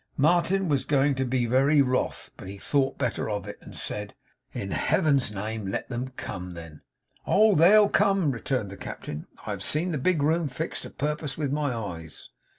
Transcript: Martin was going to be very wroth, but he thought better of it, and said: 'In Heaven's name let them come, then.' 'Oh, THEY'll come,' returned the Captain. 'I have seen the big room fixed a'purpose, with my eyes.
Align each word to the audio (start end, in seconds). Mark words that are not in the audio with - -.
Martin 0.17 0.67
was 0.67 0.83
going 0.83 1.13
to 1.13 1.23
be 1.23 1.45
very 1.45 1.79
wroth, 1.79 2.31
but 2.35 2.47
he 2.47 2.57
thought 2.57 2.97
better 2.97 3.29
of 3.29 3.47
it, 3.47 3.59
and 3.61 3.77
said: 3.77 4.15
'In 4.51 4.71
Heaven's 4.71 5.31
name 5.31 5.67
let 5.67 5.89
them 5.89 6.07
come, 6.17 6.55
then.' 6.55 6.81
'Oh, 7.27 7.53
THEY'll 7.53 7.87
come,' 7.87 8.31
returned 8.31 8.71
the 8.71 8.77
Captain. 8.77 9.27
'I 9.45 9.51
have 9.51 9.63
seen 9.63 9.91
the 9.91 9.99
big 9.99 10.23
room 10.23 10.47
fixed 10.47 10.85
a'purpose, 10.85 11.37
with 11.37 11.51
my 11.51 11.71
eyes. 11.71 12.29